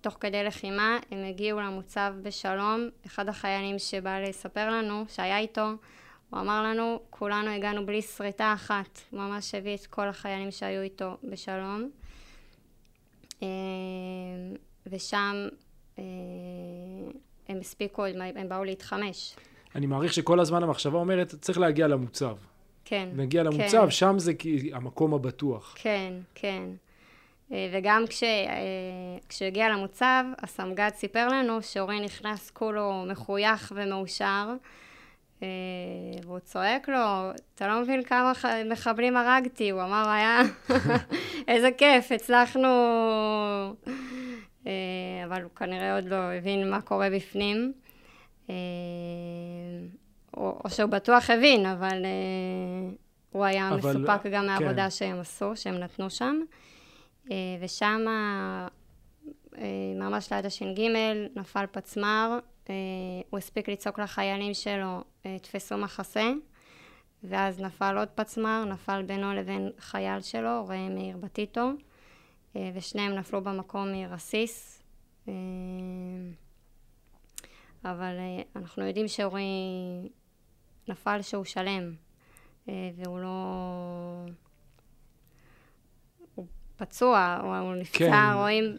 [0.00, 2.88] תוך כדי לחימה, הם הגיעו למוצב בשלום.
[3.06, 5.70] אחד החיילים שבא לספר לנו, שהיה איתו,
[6.30, 9.00] הוא אמר לנו, כולנו הגענו בלי שריטה אחת.
[9.10, 11.90] הוא ממש הביא את כל החיילים שהיו איתו בשלום.
[13.42, 13.48] אה,
[14.86, 15.48] ושם
[15.98, 16.04] אה,
[17.48, 19.36] הם הספיקו, הם באו להתחמש.
[19.74, 22.36] אני מעריך שכל הזמן המחשבה אומרת, צריך להגיע למוצב.
[22.84, 23.08] כן.
[23.16, 23.46] נגיע כן.
[23.46, 23.90] למוצב, כן.
[23.90, 24.32] שם זה
[24.72, 25.74] המקום הבטוח.
[25.78, 26.64] כן, כן.
[27.52, 28.48] אה, וגם כש, אה,
[29.28, 34.54] כשהגיע למוצב, הסמג"ד סיפר לנו שאורי נכנס כולו מחוייך ומאושר,
[35.42, 35.48] אה,
[36.24, 38.32] והוא צועק לו, אתה לא מבין כמה
[38.70, 40.42] מחבלים הרגתי, הוא אמר, היה
[41.48, 42.68] איזה כיף, הצלחנו...
[45.24, 47.72] אבל הוא כנראה עוד לא הבין מה קורה בפנים.
[48.50, 48.54] אה,
[50.36, 52.06] או, או שהוא בטוח הבין, אבל
[53.30, 54.90] הוא היה אבל, מסופק גם מהעבודה כן.
[54.90, 56.40] שהם עשו, שהם נתנו שם.
[57.60, 58.00] ושם,
[59.94, 60.80] ממש ליד הש"ג,
[61.36, 62.38] נפל פצמ"ר,
[62.70, 62.74] אה,
[63.30, 66.32] הוא הספיק לצעוק לחיילים שלו, אה, תפסו מחסה,
[67.24, 71.70] ואז נפל עוד פצמ"ר, נפל בינו לבין חייל שלו, ראם מאיר בטיטו,
[72.56, 74.82] אה, ושניהם נפלו במקום מרסיס.
[77.84, 78.14] אבל
[78.56, 79.42] אנחנו יודעים שאורי
[80.88, 81.94] נפל שהוא שלם,
[82.66, 84.26] והוא לא...
[86.34, 88.32] הוא פצוע, הוא נפצע, כן.
[88.34, 88.78] רואים...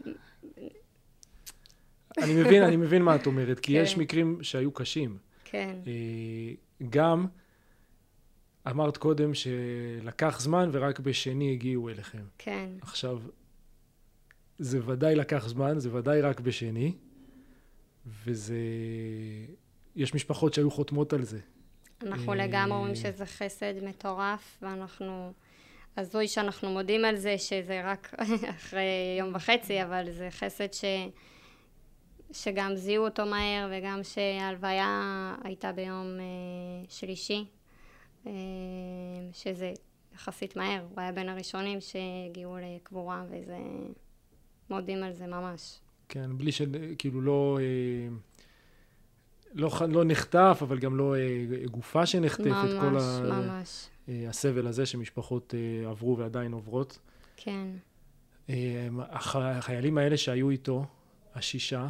[2.18, 3.82] אני מבין, אני מבין מה את אומרת, כי כן.
[3.82, 5.18] יש מקרים שהיו קשים.
[5.44, 5.76] כן.
[5.86, 6.52] אה,
[6.90, 7.26] גם,
[8.70, 12.24] אמרת קודם שלקח זמן ורק בשני הגיעו אליכם.
[12.38, 12.68] כן.
[12.80, 13.20] עכשיו,
[14.58, 16.92] זה ודאי לקח זמן, זה ודאי רק בשני,
[18.06, 18.56] וזה...
[19.96, 21.38] יש משפחות שהיו חותמות על זה.
[22.02, 25.32] אנחנו אה, לגמרי אומרים שזה חסד מטורף, ואנחנו...
[25.96, 28.14] הזוי שאנחנו מודים על זה, שזה רק
[28.56, 30.84] אחרי יום וחצי, אבל זה חסד ש...
[32.32, 37.44] שגם זיהו אותו מהר וגם שההלוויה הייתה ביום אה, שלישי,
[38.26, 38.32] אה,
[39.32, 39.72] שזה
[40.14, 43.58] יחסית מהר, הוא היה בין הראשונים שהגיעו לקבורה וזה,
[44.70, 45.78] מודים על זה ממש.
[46.08, 47.58] כן, בלי שכאילו לא...
[47.60, 48.16] אה...
[49.56, 53.88] לא, לא נחטף, אבל גם לא אה, גופה שנחטפת, ממש, כל ה, ממש.
[54.08, 55.54] אה, הסבל הזה שמשפחות
[55.86, 56.98] עברו ועדיין עוברות.
[57.36, 57.66] כן.
[58.50, 60.86] אה, החיילים האלה שהיו איתו,
[61.34, 61.88] השישה,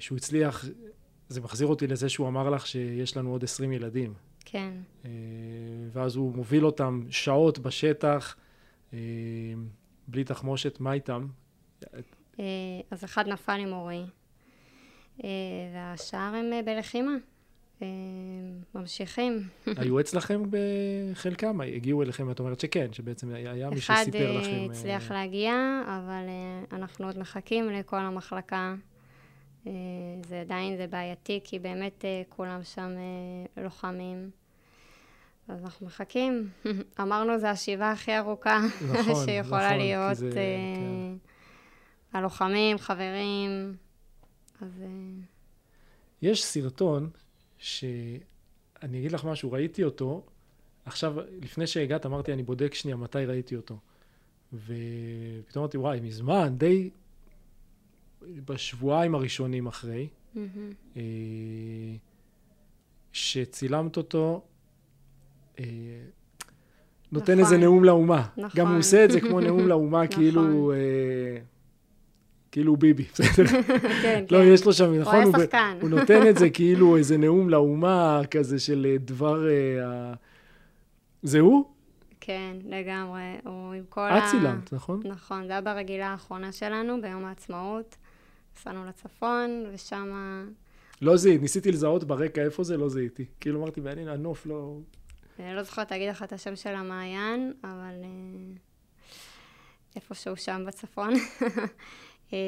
[0.00, 0.64] שהוא הצליח,
[1.28, 4.14] זה מחזיר אותי לזה שהוא אמר לך שיש לנו עוד עשרים ילדים.
[4.44, 4.72] כן.
[5.92, 8.36] ואז הוא מוביל אותם שעות בשטח,
[10.08, 11.26] בלי תחמושת, מה איתם?
[12.90, 14.02] אז אחד נפל עם אורי,
[15.74, 17.12] והשאר הם בלחימה.
[18.74, 19.48] ממשיכים.
[19.80, 21.60] היו אצלכם בחלקם?
[21.60, 24.50] הגיעו אליכם, את אומרת שכן, שבעצם היה מי שסיפר לכם...
[24.50, 25.54] אחד הצליח להגיע,
[25.86, 26.24] אבל
[26.72, 28.74] אנחנו עוד מחכים לכל המחלקה
[29.66, 29.72] אה,
[30.28, 34.30] זה עדיין, זה בעייתי, כי באמת אה, כולם שם אה, לוחמים.
[35.48, 36.48] אז אנחנו מחכים.
[37.00, 38.60] אמרנו, זו השבעה הכי ארוכה
[38.92, 40.16] נכון, שיכולה נכון, להיות.
[40.16, 41.29] זה, כן.
[42.12, 43.76] הלוחמים, חברים,
[44.60, 44.82] אז...
[46.22, 47.10] יש סרטון
[47.58, 50.22] שאני אגיד לך משהו, ראיתי אותו,
[50.84, 53.78] עכשיו, לפני שהגעת אמרתי, אני בודק שנייה מתי ראיתי אותו.
[54.52, 56.90] ופתאום אמרתי, וואי, מזמן, די
[58.44, 60.98] בשבועיים הראשונים אחרי, mm-hmm.
[63.12, 64.42] שצילמת אותו,
[65.58, 65.64] אה,
[67.12, 67.44] נותן נכון.
[67.44, 68.28] איזה נאום לאומה.
[68.36, 68.60] נכון.
[68.60, 70.16] גם הוא עושה את זה כמו נאום לאומה, נכון.
[70.16, 70.72] כאילו...
[72.50, 73.62] אה, כאילו ביבי, בסדר?
[74.02, 74.44] כן, לא, כן.
[74.46, 75.24] יש לו שם, נכון?
[75.24, 75.78] הוא שחקן.
[75.80, 79.46] הוא נותן את זה כאילו איזה נאום לאומה, כזה של דבר...
[81.22, 81.64] זה הוא?
[82.20, 83.22] כן, לגמרי.
[83.44, 84.18] הוא עם כל ה...
[84.18, 85.00] את צילמת, נכון?
[85.04, 87.96] נכון, זה היה ברגילה האחרונה שלנו, ביום העצמאות.
[88.56, 90.08] נסענו לצפון, ושם...
[91.02, 93.24] לא זיהית, ניסיתי לזהות ברקע איפה זה, לא זיהיתי.
[93.40, 94.78] כאילו אמרתי, מעניין, הנוף לא...
[95.38, 98.08] אני לא זוכרת להגיד לך את השם של המעיין, אבל אה,
[99.96, 101.12] איפשהו שם בצפון.
[102.32, 102.38] אה,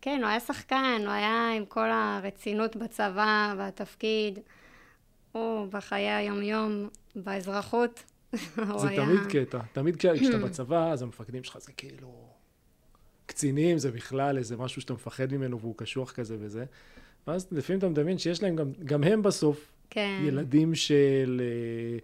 [0.00, 4.38] כן, הוא היה שחקן, הוא היה עם כל הרצינות בצבא והתפקיד.
[5.32, 8.02] הוא בחיי היום-יום, באזרחות.
[8.76, 9.58] זה תמיד קטע.
[9.72, 12.30] תמיד כשאתה בצבא, אז המפקדים שלך זה כאילו...
[13.30, 16.64] קצינים זה בכלל איזה משהו שאתה מפחד ממנו והוא קשוח כזה וזה.
[17.26, 20.22] ואז לפעמים אתה מדמיין שיש להם גם, גם הם בסוף כן.
[20.24, 21.98] ילדים של אה,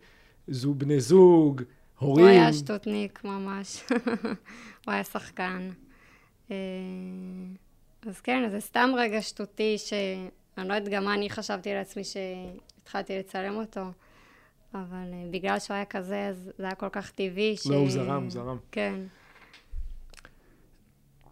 [0.49, 1.63] זו בני זוג,
[1.99, 2.27] הורים.
[2.27, 3.85] הוא היה שטותניק ממש,
[4.85, 5.71] הוא היה שחקן.
[6.51, 6.57] אה,
[8.07, 13.19] אז כן, זה סתם רגע שטותי שאני לא יודעת גם מה אני חשבתי לעצמי שהתחלתי
[13.19, 13.85] לצלם אותו.
[14.75, 17.67] אבל אה, בגלל שהוא היה כזה, אז זה היה כל כך טבעי ש...
[17.67, 18.59] לא, הוא זרם, הוא זרם.
[18.71, 19.01] כן.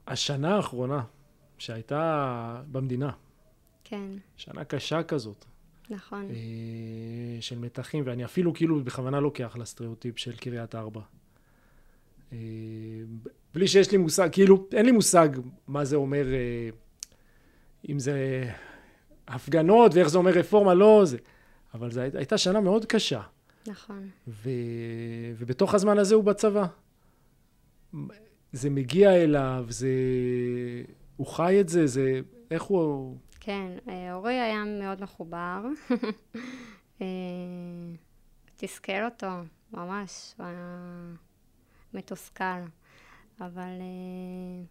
[0.06, 1.04] השנה האחרונה
[1.58, 3.10] שהייתה במדינה,
[3.84, 4.10] כן.
[4.36, 5.44] שנה קשה כזאת.
[5.90, 6.28] נכון.
[6.30, 11.00] אה, של מתחים, ואני אפילו כאילו בכוונה לוקח לסטריאוטיפ של קריית ארבע.
[12.32, 12.38] אה,
[13.54, 15.28] בלי שיש לי מושג, כאילו, אין לי מושג
[15.66, 16.68] מה זה אומר, אה,
[17.88, 18.44] אם זה
[19.28, 21.16] הפגנות ואיך זה אומר רפורמה, לא זה.
[21.74, 23.20] אבל זו הייתה שנה מאוד קשה.
[23.66, 24.08] נכון.
[24.28, 24.50] ו...
[25.38, 26.66] ובתוך הזמן הזה הוא בצבא.
[28.52, 29.88] זה מגיע אליו, זה...
[31.16, 32.20] הוא חי את זה, זה...
[32.50, 33.16] איך הוא...
[33.40, 35.64] כן, אה, אורי היה מאוד מחובר.
[37.00, 37.06] אה,
[38.56, 39.26] תסכל אותו,
[39.72, 40.78] ממש, הוא היה
[41.94, 42.60] מתוסכל.
[43.40, 44.66] אבל uh,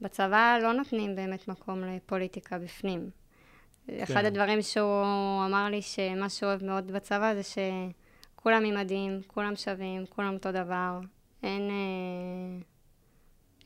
[0.00, 3.10] בצבא לא נותנים באמת מקום לפוליטיקה בפנים.
[3.86, 4.02] כן.
[4.02, 9.56] אחד הדברים שהוא אמר לי, שמה שהוא אוהב מאוד בצבא זה שכולם עם מדים, כולם
[9.56, 11.00] שווים, כולם אותו דבר.
[11.42, 12.64] אין, uh,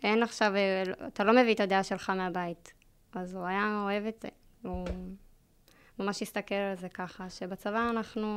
[0.02, 0.52] אין עכשיו,
[1.06, 2.72] אתה לא מביא את הדעה שלך מהבית.
[3.12, 4.28] אז הוא היה אוהב את זה.
[4.62, 4.86] הוא
[5.98, 8.28] ממש הסתכל על זה ככה, שבצבא אנחנו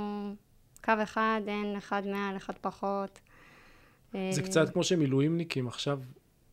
[0.84, 3.19] קו אחד, אין אחד מעל, אחד פחות.
[4.12, 6.00] זה קצת כמו שמילואימניקים עכשיו,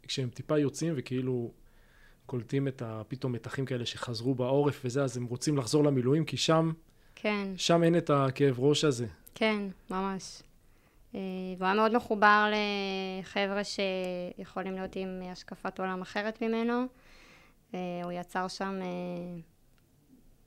[0.02, 1.52] כשהם טיפה יוצאים וכאילו
[2.26, 3.02] קולטים את ה...
[3.08, 6.72] פתאום מתחים כאלה שחזרו בעורף וזה, אז הם רוצים לחזור למילואים, כי שם,
[7.14, 7.48] כן.
[7.56, 9.06] שם אין את הכאב ראש הזה.
[9.34, 10.42] כן, ממש.
[11.14, 11.20] אה,
[11.58, 12.52] והוא היה מאוד מחובר
[13.22, 16.86] לחבר'ה שיכולים להיות עם השקפת עולם אחרת ממנו.
[17.74, 19.40] אה, הוא יצר שם אה,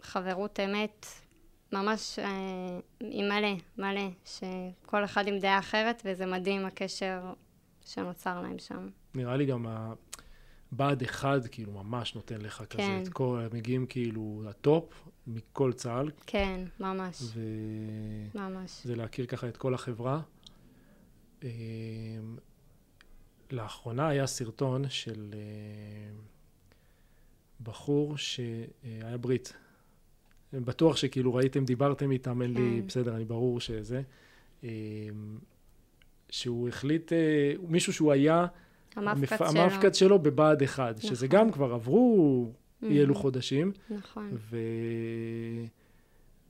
[0.02, 1.06] חברות אמת
[1.72, 7.34] ממש אה, עם מלא, מלא, שכל אחד עם דעה אחרת, וזה מדהים הקשר
[7.86, 8.90] שנוצר להם שם.
[9.14, 12.66] נראה לי גם הבה"ד אחד, כאילו, ממש נותן לך כן.
[12.66, 16.12] כזה את כל, מגיעים כאילו לטופ מכל צה"ל.
[16.26, 17.22] כן, ממש.
[17.22, 17.40] ו...
[18.36, 18.82] ממש.
[18.84, 20.22] זה להכיר ככה את כל החברה.
[21.44, 21.50] אה,
[23.52, 25.40] לאחרונה היה סרטון של אה,
[27.64, 29.54] בחור שהיה ברית.
[30.54, 32.88] בטוח שכאילו ראיתם, דיברתם איתם, אין לי, כן.
[32.88, 34.02] בסדר, אני ברור שזה.
[34.64, 34.70] אמ,
[36.30, 38.46] שהוא החליט, אה, מישהו שהוא היה,
[38.96, 39.52] המפקד המפ...
[39.52, 41.10] שלו, המפקד שלו בבה"ד אחד, נכון.
[41.10, 42.52] שזה גם כבר עברו
[42.84, 43.72] אי אלו חודשים.
[43.90, 44.30] נכון.
[44.34, 44.58] ו...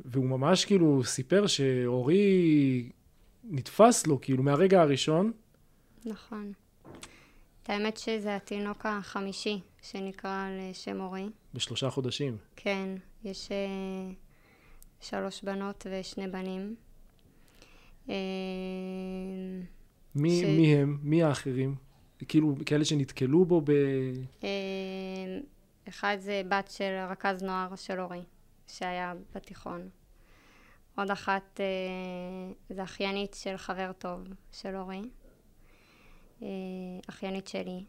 [0.05, 2.89] והוא ממש כאילו סיפר שאורי
[3.43, 5.31] נתפס לו, כאילו, מהרגע הראשון.
[6.05, 6.53] נכון.
[7.63, 11.29] את האמת שזה התינוק החמישי שנקרא על שם אורי.
[11.53, 12.37] בשלושה חודשים.
[12.55, 12.89] כן,
[13.23, 14.15] יש uh,
[15.01, 16.75] שלוש בנות ושני בנים.
[18.07, 18.12] Uh,
[20.15, 20.43] מי, ש...
[20.43, 20.97] מי הם?
[21.03, 21.75] מי האחרים?
[22.27, 23.71] כאילו, כאלה שנתקלו בו ב...
[24.41, 24.43] Uh,
[25.89, 28.21] אחד זה בת של רכז נוער של אורי,
[28.67, 29.89] שהיה בתיכון.
[30.97, 31.60] עוד אחת
[32.69, 34.19] זה אחיינית של חבר טוב
[34.51, 35.01] של אורי.
[37.10, 37.86] אחיינית שלי.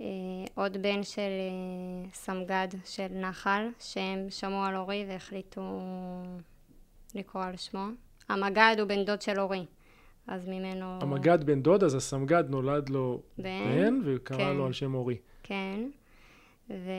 [0.00, 0.06] אה,
[0.54, 5.80] עוד בן של אה, סמג"ד של נחל, שהם שמעו על אורי והחליטו
[7.14, 7.86] לקרוא על שמו.
[8.28, 9.66] המג"ד הוא בן דוד של אורי,
[10.26, 10.98] אז ממנו...
[11.02, 15.16] המג"ד בן דוד, אז הסמג"ד נולד לו בן, בן וקרא כן, לו על שם אורי.
[15.42, 15.80] כן,
[16.70, 16.90] ו...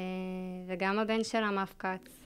[0.68, 2.20] וגם הבן של המפקד,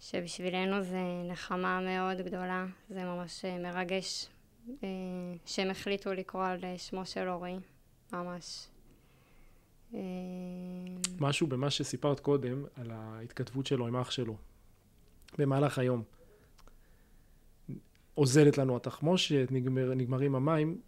[0.00, 4.28] שבשבילנו זה נחמה מאוד גדולה, זה ממש אה, מרגש
[5.46, 7.54] שהם החליטו לקרוא על שמו של אורי,
[8.12, 8.66] ממש.
[9.94, 10.00] אה,
[11.20, 14.36] משהו במה שסיפרת קודם, על ההתכתבות שלו עם אח שלו,
[15.38, 16.02] במהלך היום.
[18.16, 20.78] אוזלת לנו התחמושת, נגמר, נגמרים המים.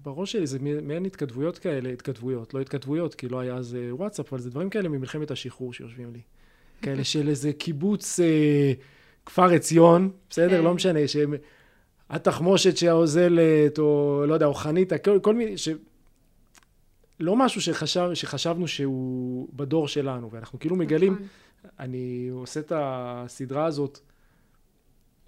[0.00, 4.32] בראש שלי זה מעין התכתבויות כאלה, התכתבויות, לא התכתבויות, כי לא היה אז אה, וואטסאפ,
[4.32, 6.20] אבל זה דברים כאלה ממלחמת השחרור שיושבים לי.
[6.82, 8.72] כאלה של איזה קיבוץ אה,
[9.26, 10.60] כפר עציון, בסדר?
[10.60, 10.74] לא כן.
[10.74, 11.34] משנה, שהם...
[12.10, 15.68] התחמושת שהאוזלת, או לא יודע, או חניתה, כל, כל מיני, ש...
[17.22, 21.26] לא משהו שחשב, שחשבנו שהוא בדור שלנו, ואנחנו כאילו מגלים, נכון.
[21.80, 23.98] אני עושה את הסדרה הזאת,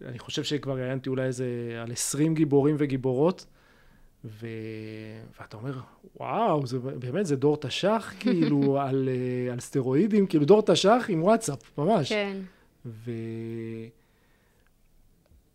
[0.05, 1.47] אני חושב שכבר ראיינתי אולי איזה
[1.83, 3.47] על 20 גיבורים וגיבורות,
[4.25, 4.47] ו...
[5.41, 5.81] ואתה אומר,
[6.17, 11.23] וואו, זה באמת, זה דור תש"ח, כאילו, על, אה, על סטרואידים, כאילו דור תש"ח עם
[11.23, 12.13] וואטסאפ, ממש.
[12.13, 12.37] כן.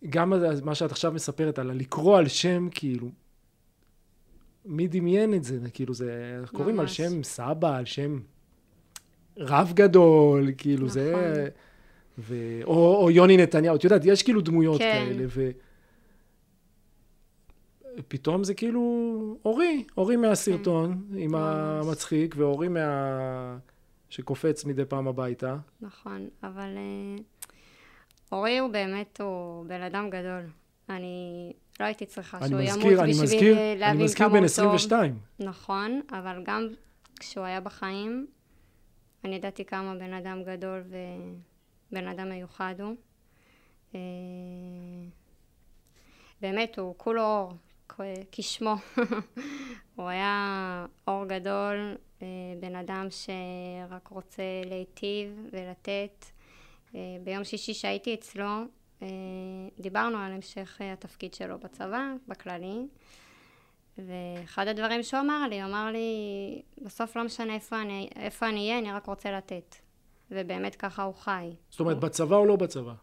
[0.01, 3.09] וגם מה שאת עכשיו מספרת על לקרוא על שם, כאילו,
[4.65, 5.59] מי דמיין את זה?
[5.73, 6.49] כאילו, זה, ממש.
[6.49, 8.19] קוראים על שם סבא, על שם
[9.37, 10.93] רב גדול, כאילו, נכון.
[10.93, 11.49] זה...
[12.17, 12.35] ו...
[12.63, 15.05] או, או יוני נתניהו, את יודעת, יש כאילו דמויות כן.
[15.07, 15.25] כאלה,
[17.97, 21.17] ופתאום זה כאילו אורי, אורי מהסרטון, כן.
[21.17, 21.85] עם ממש.
[21.85, 23.57] המצחיק, ואורי מה...
[24.09, 25.57] שקופץ מדי פעם הביתה.
[25.81, 27.21] נכון, אבל uh,
[28.31, 30.41] אורי הוא באמת, הוא בן אדם גדול.
[30.89, 33.95] אני לא הייתי צריכה שהוא מזכיר, ימות בשביל מזכיר, להבין כמה הוא טוב.
[33.95, 35.19] אני מזכיר בן 22.
[35.39, 36.67] נכון, אבל גם
[37.19, 38.27] כשהוא היה בחיים,
[39.23, 40.83] אני ידעתי כמה בן אדם גדול
[41.91, 42.95] ובן אדם מיוחד הוא.
[43.95, 43.99] אה,
[46.41, 47.53] באמת, הוא כולו אור,
[48.31, 48.75] כשמו.
[49.95, 52.27] הוא היה אור גדול, אה,
[52.59, 56.25] בן אדם שרק רוצה להיטיב ולתת.
[56.95, 58.63] אה, ביום שישי שהייתי אצלו,
[59.79, 62.87] דיברנו על המשך אה, התפקיד שלו בצבא, בכללי,
[63.97, 68.67] ואחד הדברים שהוא אמר לי, הוא אמר לי, בסוף לא משנה איפה אני, איפה אני
[68.67, 69.75] אהיה, אני רק רוצה לתת.
[70.31, 71.55] ובאמת ככה הוא חי.
[71.69, 72.93] זאת אומרת, בצבא או לא בצבא?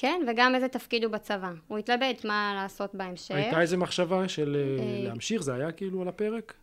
[0.00, 1.52] כן, וגם איזה תפקיד הוא בצבא.
[1.68, 3.34] הוא התלבט מה לעשות בהמשך.
[3.34, 5.42] הייתה איזה מחשבה של אה, להמשיך?
[5.42, 6.54] זה היה כאילו על הפרק?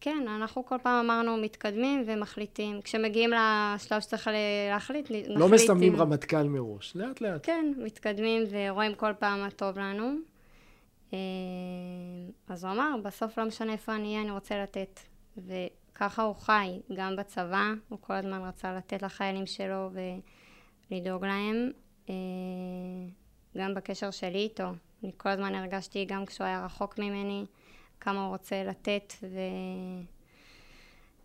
[0.00, 2.80] כן, אנחנו כל פעם אמרנו מתקדמים ומחליטים.
[2.82, 4.30] כשמגיעים לשלב שצריך
[4.70, 5.26] להחליט, נחליט.
[5.28, 7.40] לא מסמנים רמטכ"ל מראש, לאט לאט.
[7.46, 10.14] כן, מתקדמים ורואים כל פעם מה טוב לנו.
[12.48, 15.00] אז הוא אמר, בסוף לא משנה איפה אני אהיה, אני רוצה לתת.
[15.36, 19.90] וככה הוא חי, גם בצבא, הוא כל הזמן רצה לתת לחיילים שלו
[20.90, 21.70] ולדאוג להם.
[22.08, 22.14] אה,
[23.56, 24.64] גם בקשר שלי איתו.
[25.02, 27.44] אני כל הזמן הרגשתי, גם כשהוא היה רחוק ממני,
[28.00, 29.12] כמה הוא רוצה לתת,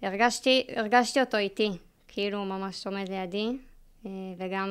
[0.01, 1.69] והרגשתי הרגשתי אותו איתי,
[2.07, 3.57] כאילו הוא ממש עומד לידי,
[4.05, 4.69] אה, וגם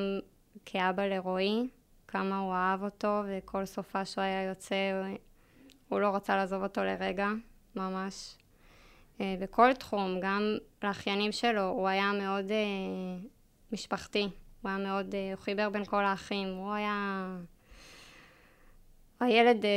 [0.66, 1.68] כאבא לרועי,
[2.08, 5.02] כמה הוא אהב אותו, וכל סופה שהוא היה יוצא,
[5.88, 7.28] הוא לא רצה לעזוב אותו לרגע,
[7.76, 8.34] ממש.
[9.20, 10.42] אה, בכל תחום, גם
[10.82, 12.52] לאחיינים שלו, הוא היה מאוד
[13.72, 14.28] משפחתי.
[14.62, 17.26] הוא היה מאוד, אה, הוא חיבר בין כל האחים, הוא היה
[19.20, 19.70] הילד, אה,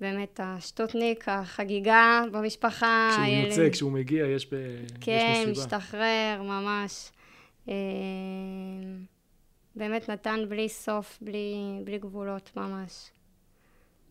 [0.00, 3.08] באמת, השטוטניק, החגיגה במשפחה.
[3.12, 3.46] כשהוא הילד...
[3.46, 4.56] יוצא, כשהוא מגיע, יש, ב...
[5.00, 5.66] כן, יש לו סיבה.
[5.66, 7.10] משתחרר, ממש.
[7.68, 7.74] אה,
[9.76, 11.54] באמת נתן בלי סוף, בלי,
[11.84, 13.10] בלי גבולות, ממש.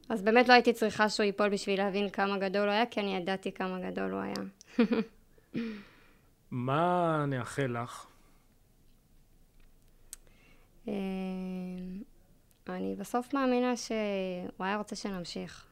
[0.10, 3.16] אז באמת לא הייתי צריכה שהוא ייפול בשביל להבין כמה גדול הוא היה, כי אני
[3.18, 4.36] ידעתי כמה גדול הוא היה.
[6.52, 8.06] מה נאחל לך
[12.70, 15.66] אני בסוף מאמינה שהוא היה רוצה שנמשיך,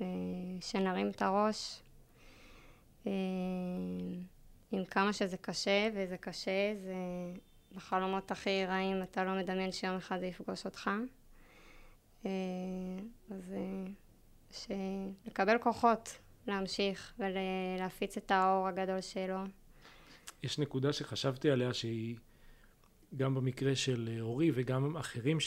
[0.00, 0.06] אה,
[0.60, 1.80] שנרים את הראש,
[3.06, 3.12] אה,
[4.72, 6.94] עם כמה שזה קשה, וזה קשה, זה
[7.72, 10.90] בחלומות הכי רעים, אתה לא מדמיין שיום אחד זה יפגוש אותך.
[13.30, 13.54] אז
[15.26, 19.38] לקבל כוחות להמשיך ולהפיץ את האור הגדול שלו.
[20.42, 22.16] יש נקודה שחשבתי עליה שהיא
[23.16, 25.38] גם במקרה של אה, אורי וגם אחרים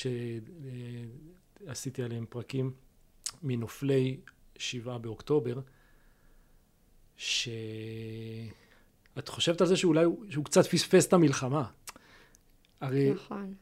[1.63, 2.71] שעשיתי עליהם פרקים
[3.43, 4.19] מנופלי
[4.57, 5.59] שבעה באוקטובר,
[7.17, 8.47] שאת
[9.27, 11.63] חושבת על זה שאולי הוא, שהוא קצת פספס את המלחמה.
[12.81, 13.53] הרי נכון.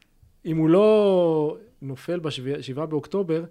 [0.46, 3.46] אם הוא לא נופל בשבעה באוקטובר,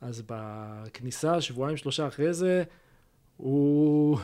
[0.00, 2.64] אז בכניסה, שבועיים שלושה אחרי זה,
[3.36, 4.18] הוא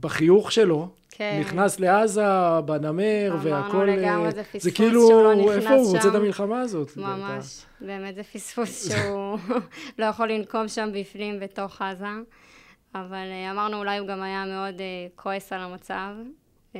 [0.00, 1.38] בחיוך שלו, כן.
[1.40, 3.76] נכנס לעזה, בנמר, והכל...
[3.76, 5.60] אמרנו לגמרי, זה פספוס זה כאילו, שהוא לא נכנס שם.
[5.60, 6.96] איפה הוא רוצה את המלחמה הזאת?
[6.96, 9.38] ממש, באמת זה פספוס שהוא
[9.98, 12.06] לא יכול לנקום שם בפנים בתוך עזה.
[12.94, 14.80] אבל אה, אמרנו, אולי הוא גם היה מאוד uh,
[15.14, 16.14] כועס על המצב.
[16.72, 16.76] Uh,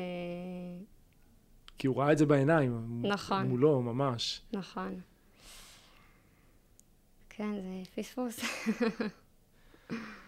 [1.78, 3.02] כי הוא ראה את זה בעיניים.
[3.02, 3.46] נכון.
[3.46, 4.42] מולו, ממש.
[4.52, 5.00] נכון.
[7.30, 8.40] כן, זה פספוס.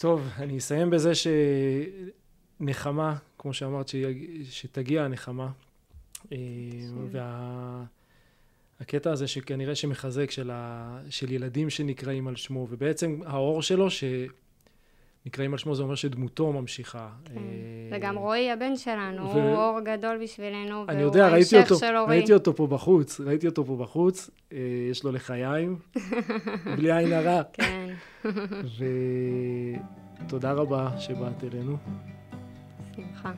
[0.00, 1.12] טוב, אני אסיים בזה
[2.60, 3.90] שנחמה, כמו שאמרת,
[4.50, 5.50] שתגיע הנחמה.
[6.32, 6.38] אה,
[8.80, 10.98] והקטע הזה שכנראה שמחזק של, ה...
[11.10, 13.88] של ילדים שנקראים על שמו, ובעצם האור שלו
[15.24, 17.08] שנקראים על שמו זה אומר שדמותו ממשיכה.
[17.24, 17.34] כן.
[17.36, 19.32] אה, וגם רועי הבן שלנו, ו...
[19.32, 23.76] הוא אור גדול בשבילנו, אני יודע, ראיתי אותו, ראיתי אותו פה בחוץ, ראיתי אותו פה
[23.76, 24.58] בחוץ, אה,
[24.90, 25.76] יש לו לחיים,
[26.76, 27.42] בלי עין הרע.
[27.52, 27.94] כן.
[30.26, 31.76] ותודה רבה שבאת אלינו.
[32.96, 33.32] שמחה.